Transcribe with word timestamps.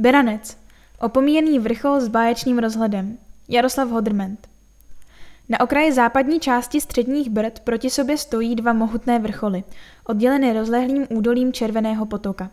Beranec. 0.00 0.56
Opomíjený 1.00 1.58
vrchol 1.58 2.00
s 2.00 2.08
báječným 2.08 2.58
rozhledem. 2.58 3.18
Jaroslav 3.48 3.88
Hodrment. 3.88 4.48
Na 5.48 5.60
okraji 5.60 5.92
západní 5.92 6.40
části 6.40 6.80
středních 6.80 7.30
brd 7.30 7.60
proti 7.60 7.90
sobě 7.90 8.18
stojí 8.18 8.54
dva 8.54 8.72
mohutné 8.72 9.18
vrcholy, 9.18 9.64
oddělené 10.04 10.52
rozlehlým 10.52 11.06
údolím 11.10 11.52
Červeného 11.52 12.06
potoka. 12.06 12.50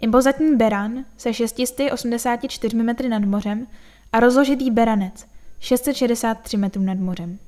Impozantní 0.00 0.56
Beran 0.56 1.04
se 1.16 1.34
684 1.34 2.76
metry 2.76 3.08
nad 3.08 3.24
mořem 3.24 3.66
a 4.12 4.20
rozložitý 4.20 4.70
Beranec 4.70 5.26
663 5.60 6.56
metrů 6.56 6.82
nad 6.82 6.98
mořem. 6.98 7.38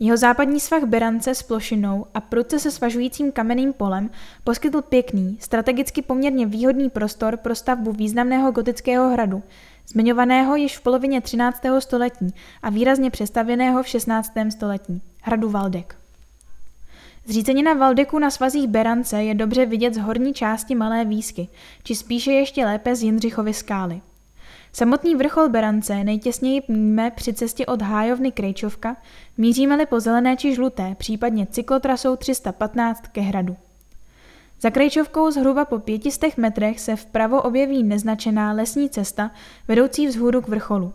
Jeho 0.00 0.16
západní 0.16 0.60
svah 0.60 0.84
Berance 0.84 1.34
s 1.34 1.42
plošinou 1.42 2.06
a 2.14 2.20
prudce 2.20 2.58
se 2.58 2.70
svažujícím 2.70 3.32
kamenným 3.32 3.72
polem 3.72 4.10
poskytl 4.44 4.82
pěkný, 4.82 5.36
strategicky 5.40 6.02
poměrně 6.02 6.46
výhodný 6.46 6.90
prostor 6.90 7.36
pro 7.36 7.54
stavbu 7.54 7.92
významného 7.92 8.52
gotického 8.52 9.10
hradu, 9.10 9.42
zmiňovaného 9.88 10.56
již 10.56 10.78
v 10.78 10.80
polovině 10.80 11.20
13. 11.20 11.62
století 11.78 12.34
a 12.62 12.70
výrazně 12.70 13.10
přestavěného 13.10 13.82
v 13.82 13.88
16. 13.88 14.32
století, 14.50 15.02
hradu 15.22 15.50
Valdek. 15.50 15.96
Zřícenina 17.26 17.74
Valdeku 17.74 18.18
na 18.18 18.30
svazích 18.30 18.68
Berance 18.68 19.22
je 19.22 19.34
dobře 19.34 19.66
vidět 19.66 19.94
z 19.94 19.98
horní 19.98 20.34
části 20.34 20.74
Malé 20.74 21.04
výsky, 21.04 21.48
či 21.82 21.94
spíše 21.94 22.32
ještě 22.32 22.64
lépe 22.64 22.96
z 22.96 23.02
Jindřichovy 23.02 23.54
skály. 23.54 24.00
Samotný 24.74 25.14
vrchol 25.14 25.48
Berance 25.48 26.04
nejtěsněji 26.04 26.62
míme 26.68 27.10
při 27.10 27.32
cestě 27.32 27.66
od 27.66 27.82
Hájovny 27.82 28.32
Krejčovka, 28.32 28.96
míříme-li 29.38 29.86
po 29.86 30.00
zelené 30.00 30.36
či 30.36 30.54
žluté, 30.54 30.94
případně 30.98 31.46
cyklotrasou 31.46 32.16
315 32.16 33.08
ke 33.08 33.20
hradu. 33.20 33.56
Za 34.60 34.70
Krejčovkou 34.70 35.30
zhruba 35.30 35.64
po 35.64 35.78
pětistech 35.78 36.36
metrech 36.36 36.80
se 36.80 36.96
vpravo 36.96 37.42
objeví 37.42 37.82
neznačená 37.82 38.52
lesní 38.52 38.88
cesta 38.90 39.30
vedoucí 39.68 40.06
vzhůru 40.06 40.42
k 40.42 40.48
vrcholu. 40.48 40.92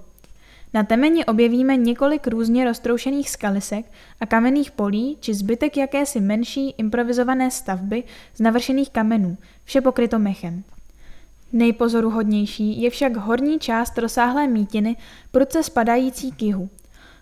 Na 0.74 0.84
temeni 0.84 1.26
objevíme 1.26 1.78
několik 1.78 2.28
různě 2.28 2.66
roztroušených 2.66 3.30
skalisek 3.30 3.86
a 4.20 4.26
kamenných 4.26 4.72
polí 4.72 5.18
či 5.20 5.34
zbytek 5.34 5.78
jakési 5.78 6.20
menší 6.20 6.70
improvizované 6.70 7.52
stavby 7.52 8.04
z 8.36 8.40
navršených 8.40 8.90
kamenů, 8.90 9.38
vše 9.64 9.82
pokryto 9.82 10.20
mechem. 10.20 10.64
Nejpozoruhodnější 11.54 12.82
je 12.82 12.90
však 12.90 13.18
horní 13.18 13.60
část 13.60 13.98
rozsáhlé 13.98 14.48
mítiny 14.48 14.96
prudce 15.32 15.64
spadající 15.64 16.32
k 16.32 16.42
jihu. 16.42 16.70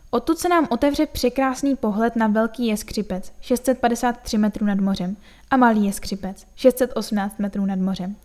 Odtud 0.10 0.38
se 0.38 0.50
nám 0.50 0.68
otevře 0.70 1.06
překrásný 1.06 1.76
pohled 1.76 2.16
na 2.16 2.28
Velký 2.28 2.68
jeskřipec, 2.68 3.34
653 3.42 4.38
metrů 4.38 4.66
nad 4.66 4.80
mořem, 4.80 5.18
a 5.52 5.58
Malý 5.58 5.86
jeskřipec, 5.86 6.48
618 6.56 7.40
metrů 7.40 7.66
nad 7.66 7.80
mořem. 7.80 8.16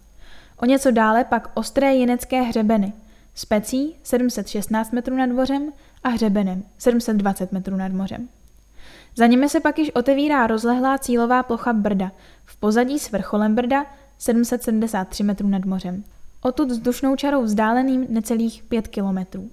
O 0.56 0.66
něco 0.66 0.90
dále 0.90 1.24
pak 1.24 1.50
ostré 1.54 1.94
jinecké 1.94 2.42
hřebeny, 2.42 2.92
specí 3.34 3.96
716 4.02 4.92
metrů 4.92 5.16
nad 5.16 5.30
mořem 5.30 5.72
a 6.04 6.08
hřebenem 6.08 6.62
720 6.78 7.52
metrů 7.52 7.76
nad 7.76 7.92
mořem. 7.92 8.28
Za 9.16 9.26
nimi 9.26 9.48
se 9.48 9.60
pak 9.60 9.78
již 9.78 9.90
otevírá 9.90 10.46
rozlehlá 10.46 10.98
cílová 10.98 11.42
plocha 11.42 11.72
Brda, 11.72 12.12
v 12.44 12.56
pozadí 12.56 12.98
s 12.98 13.12
vrcholem 13.12 13.54
Brda 13.54 13.86
773 14.20 15.22
metrů 15.22 15.48
nad 15.48 15.64
mořem. 15.64 16.04
Odtud 16.42 16.70
vzdušnou 16.70 17.16
čarou 17.16 17.42
vzdáleným 17.42 18.06
necelých 18.08 18.62
5 18.62 18.88
kilometrů. 18.88 19.50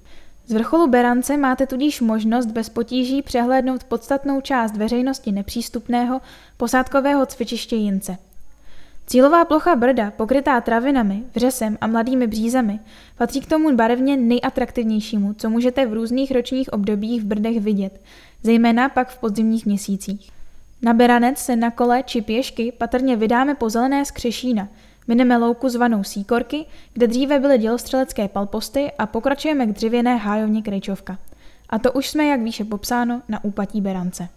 Z 0.47 0.53
vrcholu 0.53 0.87
Berance 0.87 1.37
máte 1.37 1.67
tudíž 1.67 2.01
možnost 2.01 2.45
bez 2.45 2.69
potíží 2.69 3.21
přehlédnout 3.21 3.83
podstatnou 3.83 4.41
část 4.41 4.77
veřejnosti 4.77 5.31
nepřístupného 5.31 6.21
posádkového 6.57 7.25
cvičiště 7.25 7.75
Jince. 7.75 8.17
Cílová 9.07 9.45
plocha 9.45 9.75
Brda, 9.75 10.11
pokrytá 10.11 10.61
travinami, 10.61 11.23
vřesem 11.35 11.77
a 11.81 11.87
mladými 11.87 12.27
břízami, 12.27 12.79
patří 13.17 13.41
k 13.41 13.49
tomu 13.49 13.75
barevně 13.75 14.17
nejatraktivnějšímu, 14.17 15.33
co 15.33 15.49
můžete 15.49 15.85
v 15.85 15.93
různých 15.93 16.31
ročních 16.31 16.73
obdobích 16.73 17.21
v 17.21 17.25
Brdech 17.25 17.59
vidět, 17.59 18.02
zejména 18.43 18.89
pak 18.89 19.09
v 19.09 19.17
podzimních 19.17 19.65
měsících. 19.65 20.36
Na 20.82 20.93
Beranec 20.93 21.38
se 21.38 21.55
na 21.55 21.71
kole 21.71 22.04
či 22.04 22.21
pěšky 22.21 22.71
patrně 22.71 23.15
vydáme 23.15 23.55
po 23.55 23.70
zelené 23.70 24.05
skřešína, 24.05 24.67
mineme 25.08 25.38
louku 25.38 25.70
zvanou 25.70 26.04
Síkorky, 26.04 26.65
kde 26.93 27.08
dříve 27.08 27.39
byly 27.39 27.58
dělostřelecké 27.58 28.27
palposty 28.27 28.92
a 28.98 29.05
pokračujeme 29.05 29.66
k 29.67 29.73
dřevěné 29.73 30.16
hájovně 30.16 30.61
Krejčovka. 30.61 31.17
A 31.70 31.80
to 31.80 31.92
už 31.92 32.10
jsme, 32.10 32.26
jak 32.26 32.42
výše 32.42 32.66
popsáno, 32.66 33.21
na 33.27 33.43
úpatí 33.43 33.82
Berance. 33.82 34.30